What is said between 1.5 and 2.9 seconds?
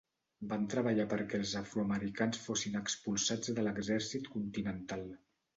afroamericans fossin